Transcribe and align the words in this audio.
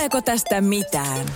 Tuleeko 0.00 0.22
tästä 0.22 0.60
mitään? 0.60 1.26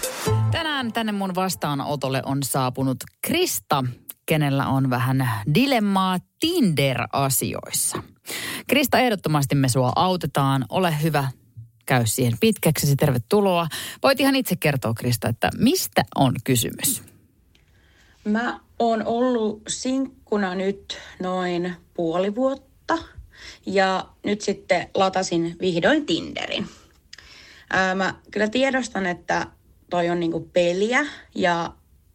Tänään 0.51 0.93
tänne 0.93 1.12
mun 1.12 1.34
vastaanotolle 1.34 2.23
on 2.27 2.43
saapunut 2.43 2.97
Krista, 3.23 3.84
kenellä 4.27 4.66
on 4.66 4.91
vähän 4.91 5.30
dilemmaa 5.55 6.19
Tinder-asioissa. 6.41 8.02
Krista, 8.66 8.98
ehdottomasti 8.98 9.55
me 9.55 9.69
sua 9.69 9.93
autetaan. 9.97 10.65
Ole 10.69 11.02
hyvä, 11.02 11.29
käy 11.87 12.07
siihen 12.07 12.38
pitkäksi. 12.41 12.97
Tervetuloa. 12.97 13.66
Voit 14.02 14.21
ihan 14.21 14.37
itse 14.37 14.57
kertoa, 14.57 14.95
Krista, 14.95 15.29
että 15.29 15.51
mistä 15.59 16.05
on 16.15 16.35
kysymys? 16.45 17.02
Mä 18.24 18.60
oon 18.79 19.02
ollut 19.07 19.62
sinkkuna 19.69 20.55
nyt 20.55 20.99
noin 21.21 21.74
puoli 21.95 22.35
vuotta 22.35 22.99
ja 23.66 24.09
nyt 24.24 24.41
sitten 24.41 24.88
latasin 24.95 25.57
vihdoin 25.60 26.07
Tinderin. 26.07 26.69
Ää, 27.74 27.95
mä 27.95 28.14
kyllä 28.30 28.48
tiedostan, 28.48 29.06
että 29.06 29.46
toi 29.91 30.10
on 30.10 30.20
niinku 30.20 30.41
peliä 30.41 31.06
ja 31.34 31.73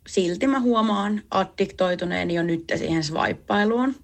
silti 0.08 0.48
mä 0.48 0.59
huomaan 0.59 1.22
addiktoituneeni 1.31 2.34
jo 2.34 2.44
nyt 2.44 2.64
siihen 2.75 3.03
swipeiluun. 3.03 3.95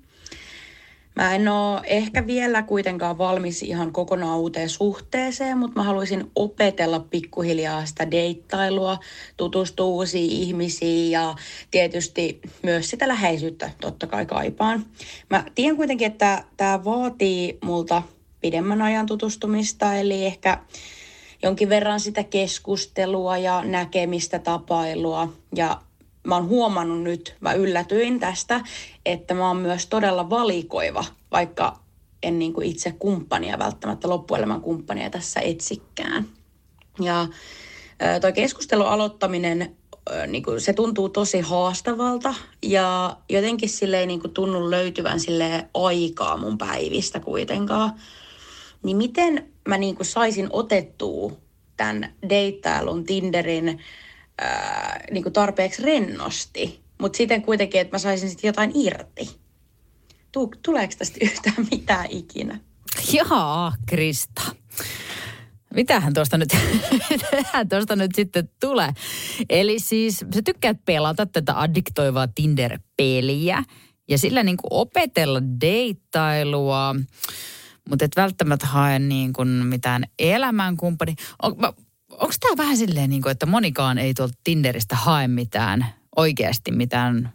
Mä 1.16 1.36
en 1.36 1.48
ole 1.48 1.82
ehkä 1.84 2.28
vielä 2.28 2.64
kuitenkaan 2.64 3.18
valmis 3.18 3.64
ihan 3.64 3.92
kokonaan 3.92 4.40
uuteen 4.40 4.70
suhteeseen, 4.70 5.58
mutta 5.58 5.80
mä 5.80 5.84
haluaisin 5.84 6.32
opetella 6.36 7.00
pikkuhiljaa 7.00 7.86
sitä 7.86 8.12
deittailua, 8.12 9.00
tutustua 9.38 9.86
uusiin 9.86 10.32
ihmisiin 10.32 11.12
ja 11.12 11.36
tietysti 11.72 12.42
myös 12.64 12.90
sitä 12.90 13.08
läheisyyttä 13.08 13.72
totta 13.82 14.08
kai 14.08 14.26
kaipaan. 14.26 14.86
Mä 15.30 15.46
tiedän 15.56 15.78
kuitenkin, 15.78 16.08
että 16.08 16.44
tämä 16.58 16.84
vaatii 16.84 17.58
multa 17.64 18.04
pidemmän 18.42 18.82
ajan 18.82 19.06
tutustumista, 19.06 19.96
eli 19.96 20.26
ehkä 20.26 20.60
jonkin 21.46 21.70
verran 21.70 22.00
sitä 22.00 22.24
keskustelua 22.24 23.38
ja 23.38 23.64
näkemistä, 23.66 24.40
tapailua 24.40 25.34
ja 25.56 25.82
mä 26.24 26.36
oon 26.36 26.48
huomannut 26.48 27.02
nyt, 27.04 27.36
mä 27.40 27.54
yllätyin 27.54 28.20
tästä, 28.20 28.62
että 29.06 29.34
mä 29.34 29.48
oon 29.48 29.58
myös 29.58 29.88
todella 29.88 30.30
valikoiva, 30.30 31.06
vaikka 31.32 31.80
en 32.24 32.40
niin 32.40 32.54
kuin 32.54 32.68
itse 32.68 32.92
kumppania 32.92 33.60
välttämättä 33.60 34.10
loppuelämän 34.10 34.62
kumppania 34.62 35.10
tässä 35.10 35.40
etsikään. 35.40 36.26
Ja 37.02 37.28
toi 38.22 38.34
keskustelun 38.34 38.88
aloittaminen, 38.88 39.76
niin 40.28 40.44
kuin 40.44 40.62
se 40.62 40.74
tuntuu 40.74 41.10
tosi 41.10 41.40
haastavalta 41.40 42.36
ja 42.64 43.18
jotenkin 43.30 43.70
sille 43.70 44.00
ei 44.00 44.08
niin 44.08 44.22
kuin 44.22 44.34
tunnu 44.34 44.72
löytyvän 44.72 45.20
sille 45.20 45.70
aikaa 45.74 46.38
mun 46.38 46.58
päivistä 46.58 47.20
kuitenkaan. 47.20 47.94
Niin 48.84 48.98
miten 48.98 49.55
mä 49.68 49.78
niin 49.78 49.96
kuin 49.96 50.06
saisin 50.06 50.48
otettua 50.50 51.32
tämän 51.78 52.14
deittailun 52.30 53.06
Tinderin 53.06 53.80
ää, 54.42 55.04
niin 55.12 55.24
kuin 55.24 55.34
tarpeeksi 55.34 55.82
rennosti, 55.82 56.80
mutta 57.02 57.18
siten 57.18 57.42
kuitenkin, 57.42 57.82
että 57.82 57.96
mä 57.96 58.00
saisin 58.00 58.30
sitten 58.30 58.48
jotain 58.48 58.72
irti. 58.74 59.30
Tuleeko 60.64 60.94
tästä 60.98 61.18
yhtään 61.26 61.68
mitään 61.72 62.06
ikinä? 62.10 62.60
Jaa, 63.14 63.76
Krista. 63.86 64.42
Mitähän 65.74 66.14
tuosta 66.14 66.38
nyt, 66.38 66.50
mitähän 67.10 67.70
tuosta 67.70 67.96
nyt 67.96 68.12
sitten 68.16 68.50
tulee? 68.60 68.90
Eli 69.50 69.80
siis 69.80 70.26
sä 70.36 70.42
tykkäät 70.46 70.78
pelata 70.86 71.26
tätä 71.26 71.62
addiktoivaa 71.62 72.28
Tinder-peliä 72.28 73.64
ja 74.08 74.18
sillä 74.18 74.44
niin 74.44 74.58
kuin 74.58 74.74
opetella 74.74 75.42
deittailua, 75.62 76.96
mutta 77.90 78.06
et 78.06 78.16
välttämättä 78.16 78.68
hae 78.68 79.00
niin 79.00 79.34
kuin 79.34 79.48
mitään 79.48 80.04
elämänkumppani. 80.20 81.16
On, 81.42 81.52
onko 82.10 82.34
tämä 82.40 82.58
vähän 82.58 82.78
silleen, 82.78 83.10
niin 83.10 83.22
kuin, 83.22 83.32
että 83.32 83.46
monikaan 83.46 83.98
ei 83.98 84.14
tuolta 84.14 84.34
Tinderistä 84.44 84.96
hae 84.96 85.28
mitään, 85.28 85.86
oikeasti 86.16 86.72
mitään 86.72 87.34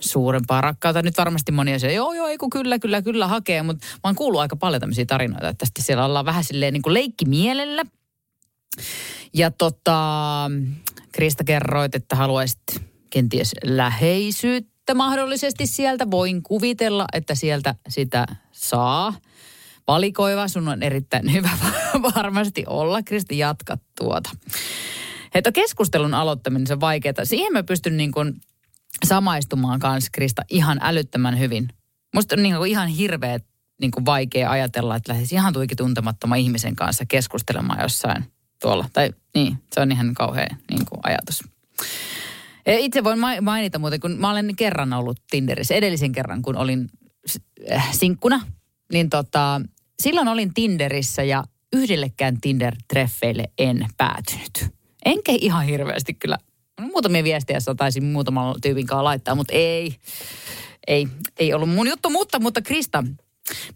suurempaa 0.00 0.60
rakkautta. 0.60 1.02
Nyt 1.02 1.18
varmasti 1.18 1.52
moni 1.52 1.74
on 1.74 1.80
se, 1.80 1.92
joo, 1.92 2.12
joo, 2.12 2.26
eiku, 2.26 2.50
kyllä, 2.50 2.78
kyllä, 2.78 3.02
kyllä 3.02 3.26
hakee, 3.26 3.62
mutta 3.62 3.86
mä 3.92 4.00
oon 4.04 4.14
kuullut 4.14 4.40
aika 4.40 4.56
paljon 4.56 4.80
tämmöisiä 4.80 5.06
tarinoita, 5.06 5.48
että 5.48 5.66
tästä 5.66 5.82
siellä 5.82 6.04
ollaan 6.04 6.24
vähän 6.24 6.44
silleen 6.44 6.72
niin 6.72 6.82
kuin 6.82 6.94
leikkimielellä. 6.94 7.82
Ja 9.34 9.50
tota, 9.50 10.50
Krista 11.12 11.44
kerroit, 11.44 11.94
että 11.94 12.16
haluaisit 12.16 12.60
kenties 13.10 13.54
läheisyyttä 13.64 14.94
mahdollisesti 14.94 15.66
sieltä. 15.66 16.10
Voin 16.10 16.42
kuvitella, 16.42 17.04
että 17.12 17.34
sieltä 17.34 17.74
sitä 17.88 18.26
saa 18.52 19.14
valikoiva. 19.86 20.48
Sun 20.48 20.68
on 20.68 20.82
erittäin 20.82 21.32
hyvä 21.32 21.50
varmasti 22.16 22.64
olla. 22.66 23.02
Kristi, 23.02 23.38
jatka 23.38 23.78
tuota. 23.98 24.30
Että 25.34 25.52
keskustelun 25.52 26.14
aloittaminen 26.14 26.72
on 26.72 26.80
vaikeaa. 26.80 27.24
Siihen 27.24 27.52
mä 27.52 27.62
pystyn 27.62 27.96
niin 27.96 28.12
kuin 28.12 28.34
samaistumaan 29.04 29.80
kanssa, 29.80 30.10
Krista, 30.12 30.42
ihan 30.50 30.78
älyttömän 30.82 31.38
hyvin. 31.38 31.68
Musta 32.14 32.34
on 32.34 32.42
niin 32.42 32.56
kuin 32.56 32.70
ihan 32.70 32.88
hirveä 32.88 33.38
niin 33.80 33.90
kuin 33.90 34.06
vaikea 34.06 34.50
ajatella, 34.50 34.96
että 34.96 35.12
lähtisi 35.12 35.34
ihan 35.34 35.52
tuikin 35.52 35.76
tuntemattoman 35.76 36.38
ihmisen 36.38 36.76
kanssa 36.76 37.04
keskustelemaan 37.06 37.82
jossain 37.82 38.24
tuolla. 38.60 38.86
Tai 38.92 39.10
niin, 39.34 39.58
se 39.72 39.80
on 39.80 39.92
ihan 39.92 40.14
kauhea 40.14 40.56
niin 40.70 40.86
kuin 40.86 41.00
ajatus. 41.02 41.44
E, 42.66 42.78
itse 42.78 43.04
voin 43.04 43.18
mainita 43.40 43.78
muuten, 43.78 44.00
kun 44.00 44.16
mä 44.18 44.30
olen 44.30 44.56
kerran 44.56 44.92
ollut 44.92 45.20
Tinderissä, 45.30 45.74
edellisen 45.74 46.12
kerran, 46.12 46.42
kun 46.42 46.56
olin 46.56 46.90
äh, 47.72 47.92
sinkkuna, 47.92 48.40
niin 48.92 49.10
tota, 49.10 49.60
silloin 50.02 50.28
olin 50.28 50.54
Tinderissä 50.54 51.22
ja 51.22 51.44
yhdellekään 51.72 52.36
Tinder-treffeille 52.40 53.44
en 53.58 53.86
päätynyt. 53.96 54.74
Enkä 55.04 55.32
ihan 55.40 55.64
hirveästi 55.64 56.14
kyllä. 56.14 56.38
Muutamia 56.80 57.24
viestejä 57.24 57.58
taisin 57.76 58.04
muutaman 58.04 58.54
tyypin 58.62 58.86
kanssa 58.86 59.04
laittaa, 59.04 59.34
mutta 59.34 59.52
ei, 59.52 59.96
ei, 60.86 61.08
ei 61.38 61.54
ollut 61.54 61.70
mun 61.70 61.88
juttu. 61.88 62.10
Mutta, 62.10 62.40
mutta 62.40 62.62
Krista, 62.62 63.04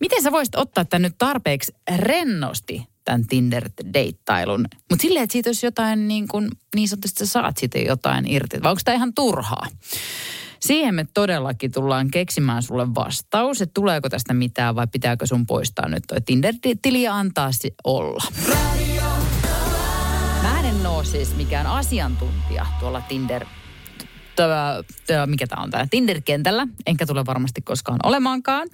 miten 0.00 0.22
sä 0.22 0.32
voisit 0.32 0.54
ottaa 0.54 0.84
tämän 0.84 1.02
nyt 1.02 1.14
tarpeeksi 1.18 1.72
rennosti, 1.96 2.82
tämän 3.04 3.24
Tinder-deittailun? 3.26 4.64
Mutta 4.90 5.02
silleen, 5.02 5.22
että 5.22 5.32
siitä 5.32 5.48
olisi 5.48 5.66
jotain 5.66 6.08
niin, 6.08 6.28
kuin, 6.28 6.48
niin 6.74 6.88
sanotusti 6.88 7.18
sä 7.18 7.32
saat 7.32 7.56
siitä 7.56 7.78
jotain 7.78 8.32
irti. 8.32 8.62
Vai 8.62 8.70
onko 8.70 8.80
tämä 8.84 8.94
ihan 8.94 9.14
turhaa? 9.14 9.66
Siihen 10.60 10.94
me 10.94 11.06
todellakin 11.14 11.72
tullaan 11.72 12.10
keksimään 12.10 12.62
sulle 12.62 12.94
vastaus, 12.94 13.62
että 13.62 13.74
tuleeko 13.74 14.08
tästä 14.08 14.34
mitään 14.34 14.74
vai 14.74 14.86
pitääkö 14.92 15.26
sun 15.26 15.46
poistaa 15.46 15.88
nyt 15.88 16.04
toi 16.08 16.20
Tinder-tili 16.20 17.02
ja 17.02 17.14
antaa 17.14 17.52
se 17.52 17.70
olla. 17.84 18.24
Mä 20.42 20.60
en 20.60 20.86
ole 20.86 21.04
siis 21.04 21.36
mikään 21.36 21.66
asiantuntija 21.66 22.66
tuolla 22.80 23.00
Tinder 23.00 23.44
Tämä, 24.36 24.82
tämä, 25.06 25.26
mikä 25.26 25.46
tämä 25.46 25.62
on 25.62 25.70
tämä 25.70 25.86
Tinder-kentällä, 25.90 26.66
enkä 26.86 27.06
tule 27.06 27.26
varmasti 27.26 27.62
koskaan 27.62 27.98
olemaankaan. 28.04 28.68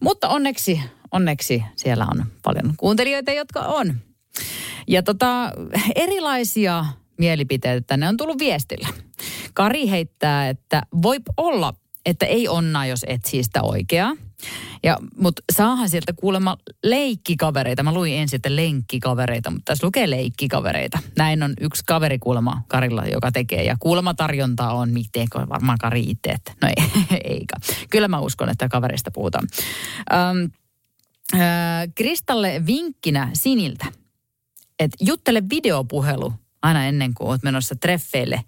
Mutta 0.00 0.28
onneksi, 0.28 0.80
onneksi 1.12 1.62
siellä 1.76 2.06
on 2.10 2.24
paljon 2.42 2.74
kuuntelijoita, 2.76 3.32
jotka 3.32 3.60
on. 3.60 3.94
Ja 4.86 5.02
tota, 5.02 5.52
erilaisia 5.94 6.84
mielipiteitä 7.18 7.84
tänne 7.86 8.08
on 8.08 8.16
tullut 8.16 8.38
viestillä. 8.38 8.88
Kari 9.58 9.90
heittää, 9.90 10.48
että 10.48 10.82
voi 11.02 11.18
olla, 11.36 11.74
että 12.06 12.26
ei 12.26 12.48
onnaa, 12.48 12.86
jos 12.86 13.04
etsii 13.08 13.42
sitä 13.42 13.62
oikeaa. 13.62 14.16
Ja, 14.82 14.96
mutta 15.16 15.42
saahan 15.52 15.88
sieltä 15.88 16.12
kuulemma 16.12 16.56
leikkikavereita. 16.84 17.82
Mä 17.82 17.94
luin 17.94 18.14
ensin, 18.14 18.36
että 18.36 18.56
lenkkikavereita, 18.56 19.50
mutta 19.50 19.64
tässä 19.64 19.86
lukee 19.86 20.10
leikkikavereita. 20.10 20.98
Näin 21.16 21.42
on 21.42 21.54
yksi 21.60 21.82
kaveri 21.86 22.18
kuulemma 22.18 22.62
Karilla, 22.68 23.04
joka 23.04 23.32
tekee. 23.32 23.64
Ja 23.64 23.76
kuulemma 23.80 24.14
tarjontaa 24.14 24.74
on, 24.74 24.90
miten 24.90 25.26
varmaan 25.48 25.78
Kari 25.78 26.00
itse, 26.00 26.30
että 26.30 26.52
no 26.62 26.68
ei, 26.68 27.18
eikä. 27.34 27.56
Kyllä 27.90 28.08
mä 28.08 28.20
uskon, 28.20 28.48
että 28.48 28.68
kaverista 28.68 29.10
puhutaan. 29.10 29.48
Ähm, 30.12 30.38
äh, 31.34 31.40
Kristalle 31.94 32.66
vinkkinä 32.66 33.30
Siniltä, 33.32 33.86
että 34.78 34.96
juttele 35.00 35.42
videopuhelu 35.50 36.32
aina 36.62 36.84
ennen 36.84 37.14
kuin 37.14 37.28
oot 37.28 37.42
menossa 37.42 37.74
treffeille. 37.74 38.44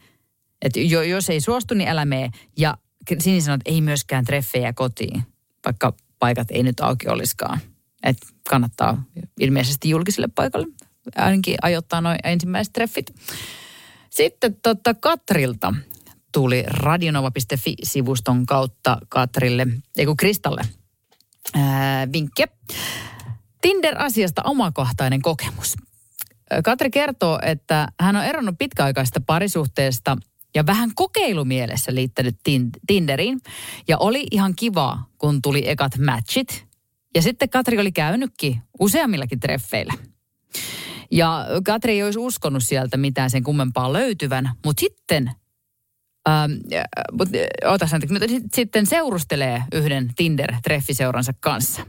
Että 0.63 0.81
jos 0.81 1.31
ei 1.31 1.41
suostu, 1.41 1.75
niin 1.75 1.89
älä 1.89 2.05
mene. 2.05 2.31
Ja 2.57 2.77
Sini 3.19 3.41
sanoi, 3.41 3.55
että 3.55 3.71
ei 3.71 3.81
myöskään 3.81 4.25
treffejä 4.25 4.73
kotiin, 4.73 5.23
vaikka 5.67 5.93
paikat 6.19 6.51
ei 6.51 6.63
nyt 6.63 6.81
auki 6.81 7.09
olisikaan. 7.09 7.61
Että 8.03 8.27
kannattaa 8.49 9.05
ilmeisesti 9.41 9.91
julkiselle 9.91 10.29
paikalle 10.35 10.67
ainakin 11.17 11.57
ajoittaa 11.63 12.01
noin 12.01 12.19
ensimmäiset 12.25 12.73
treffit. 12.73 13.15
Sitten 14.11 14.57
tota 14.63 14.95
Katrilta 14.95 15.75
tuli 16.33 16.65
radionova.fi-sivuston 16.67 18.47
kautta 18.47 18.99
Katrille, 19.09 19.67
ei 19.97 20.07
kun 20.07 20.17
Kristalle, 20.17 20.63
vinkki. 22.13 22.45
Tinder-asiasta 23.61 24.43
omakohtainen 24.45 25.23
kokemus. 25.23 25.77
Katri 26.65 26.91
kertoo, 26.91 27.39
että 27.43 27.89
hän 28.01 28.17
on 28.17 28.25
eronnut 28.25 28.55
pitkäaikaista 28.59 29.21
parisuhteesta 29.27 30.17
ja 30.55 30.67
vähän 30.67 30.91
kokeilumielessä 30.95 31.95
liittänyt 31.95 32.37
Tinderiin. 32.87 33.41
Ja 33.89 33.99
oli 33.99 34.27
ihan 34.31 34.55
kiva, 34.57 34.99
kun 35.19 35.43
tuli 35.43 35.69
ekat 35.69 35.99
matchit. 35.99 36.67
Ja 37.15 37.23
sitten 37.23 37.49
Katri 37.49 37.79
oli 37.79 37.93
käynytkin 37.93 38.63
useammillakin 38.81 39.41
treffeillä. 39.41 39.95
Ja 41.11 41.47
Katri 41.65 41.93
ei 41.93 42.03
olisi 42.03 42.19
uskonut 42.19 42.63
sieltä 42.63 42.97
mitään 42.97 43.31
sen 43.31 43.45
kummempaa 43.45 43.93
löytyvän, 43.93 44.51
mutta 44.65 44.81
sitten 44.81 45.31
Ähm, 46.29 46.53
mutta 47.13 47.39
otas 47.65 47.91
sitten 48.55 48.87
seurustelee 48.87 49.63
yhden 49.73 50.11
Tinder-treffiseuransa 50.17 51.33
kanssa. 51.41 51.87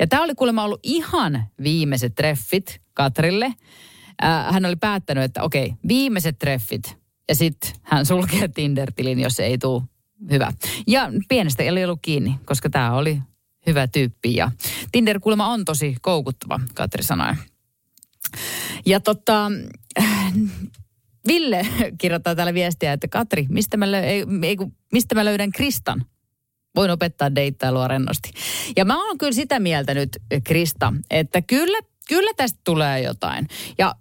Ja 0.00 0.06
tämä 0.06 0.22
oli 0.22 0.34
kuulemma 0.34 0.64
ollut 0.64 0.80
ihan 0.82 1.46
viimeiset 1.62 2.14
treffit 2.14 2.80
Katrille. 2.94 3.46
Äh, 4.24 4.52
hän 4.52 4.64
oli 4.64 4.76
päättänyt, 4.76 5.24
että 5.24 5.42
okei, 5.42 5.74
viimeiset 5.88 6.38
treffit. 6.38 7.05
Ja 7.28 7.34
sitten 7.34 7.70
hän 7.82 8.06
sulkee 8.06 8.48
Tinder-tilin, 8.48 9.20
jos 9.20 9.40
ei 9.40 9.58
tule 9.58 9.82
hyvä. 10.30 10.52
Ja 10.86 11.12
pienestä 11.28 11.62
ei 11.62 11.84
ollut 11.84 11.98
kiinni, 12.02 12.38
koska 12.44 12.70
tämä 12.70 12.92
oli 12.92 13.18
hyvä 13.66 13.86
tyyppi. 13.86 14.34
Ja 14.34 14.50
Tinder 14.92 15.20
kuulemma 15.20 15.46
on 15.46 15.64
tosi 15.64 15.96
koukuttava, 16.00 16.60
Katri 16.74 17.02
sanoi. 17.02 17.34
Ja 18.86 19.00
tota, 19.00 19.50
Ville 21.28 21.66
kirjoittaa 21.98 22.34
täällä 22.34 22.54
viestiä, 22.54 22.92
että 22.92 23.08
Katri, 23.08 23.46
mistä 23.48 23.76
mä, 23.76 23.86
lö- 23.86 24.04
ei, 24.04 24.24
ei, 24.42 24.56
mistä 24.92 25.14
mä 25.14 25.24
löydän 25.24 25.52
Kristan? 25.52 26.04
Voin 26.76 26.90
opettaa 26.90 27.34
deittailua 27.34 27.88
rennosti. 27.88 28.30
Ja 28.76 28.84
mä 28.84 29.06
oon 29.06 29.18
kyllä 29.18 29.32
sitä 29.32 29.60
mieltä 29.60 29.94
nyt, 29.94 30.16
Krista, 30.44 30.92
että 31.10 31.42
kyllä, 31.42 31.78
kyllä 32.08 32.30
tästä 32.36 32.60
tulee 32.64 33.02
jotain. 33.02 33.48
Ja 33.78 33.94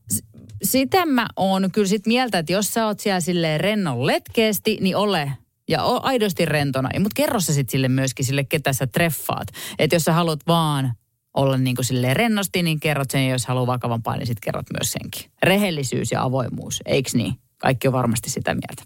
sitä 0.65 1.05
mä 1.05 1.27
oon 1.35 1.71
kyllä 1.71 1.87
sit 1.87 2.05
mieltä, 2.07 2.37
että 2.37 2.53
jos 2.53 2.73
sä 2.73 2.85
oot 2.85 2.99
siellä 2.99 3.19
silleen 3.19 3.59
rennon 3.59 4.07
letkeesti, 4.07 4.77
niin 4.81 4.95
ole 4.95 5.31
ja 5.67 5.83
o 5.83 5.99
aidosti 6.03 6.45
rentona. 6.45 6.89
Mutta 6.99 7.15
kerro 7.15 7.39
sä 7.39 7.53
sitten 7.53 7.71
sille 7.71 7.87
myöskin 7.87 8.25
sille, 8.25 8.43
ketä 8.43 8.73
sä 8.73 8.87
treffaat. 8.87 9.47
Että 9.79 9.95
jos 9.95 10.03
sä 10.03 10.13
haluat 10.13 10.39
vaan 10.47 10.93
olla 11.33 11.57
niin 11.57 11.75
kuin 11.75 11.85
silleen 11.85 12.15
rennosti, 12.15 12.63
niin 12.63 12.79
kerrot 12.79 13.11
sen, 13.11 13.25
ja 13.25 13.31
jos 13.31 13.45
haluaa 13.45 13.67
vakavampaa, 13.67 14.15
niin 14.17 14.27
sitten 14.27 14.41
kerrot 14.41 14.65
myös 14.79 14.91
senkin. 14.91 15.31
Rehellisyys 15.43 16.11
ja 16.11 16.23
avoimuus, 16.23 16.81
eikö 16.85 17.09
niin? 17.13 17.33
Kaikki 17.57 17.87
on 17.87 17.93
varmasti 17.93 18.29
sitä 18.29 18.53
mieltä. 18.53 18.83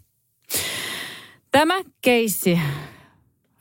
Tämä 1.51 1.75
keissi 2.01 2.59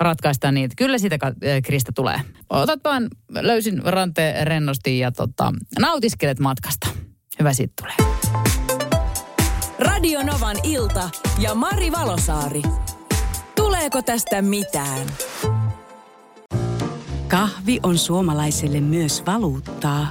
ratkaistaan 0.01 0.55
niin, 0.55 0.65
että 0.65 0.77
kyllä 0.77 0.99
siitä 0.99 1.19
Krista 1.65 1.93
tulee. 1.93 2.21
Otat 2.51 2.81
vaan 2.85 3.09
löysin 3.31 3.83
ranteen 3.85 4.47
rennosti 4.47 4.99
ja 4.99 5.13
tota, 5.13 5.53
nautiskelet 5.79 6.39
matkasta. 6.39 6.89
Hyvä 7.39 7.53
siitä 7.53 7.73
tulee. 7.83 8.08
Radio 9.79 10.23
Novan 10.23 10.57
ilta 10.63 11.11
ja 11.39 11.55
Mari 11.55 11.93
Valosaari. 11.93 12.63
Tuleeko 13.55 14.03
tästä 14.03 14.43
mitään? 14.43 15.07
Kahvi 17.29 17.81
on 17.83 17.99
suomalaiselle 17.99 18.81
myös 18.81 19.23
valuuttaa. 19.27 20.09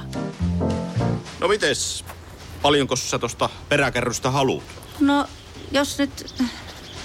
No 1.40 1.48
mites? 1.48 2.04
Paljonko 2.62 2.96
sä 2.96 3.18
tosta 3.18 3.48
peräkärrystä 3.68 4.30
haluat? 4.30 4.64
No, 5.00 5.26
jos 5.72 5.98
nyt 5.98 6.34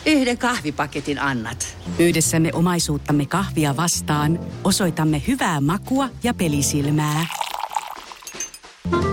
yhden 0.05 0.37
kahvipaketin 0.37 1.19
annat. 1.19 1.77
Yhdessämme 1.99 2.49
omaisuuttamme 2.53 3.25
kahvia 3.25 3.77
vastaan 3.77 4.39
osoitamme 4.63 5.23
hyvää 5.27 5.61
makua 5.61 6.09
ja 6.23 6.33
pelisilmää. 6.33 7.25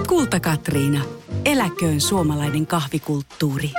Kulta 0.08 0.40
Katriina. 0.40 1.19
Eläköön 1.44 2.00
suomalainen 2.00 2.66
kahvikulttuuri. 2.66 3.70